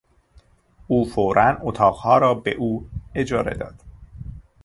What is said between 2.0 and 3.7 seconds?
را به او اجاره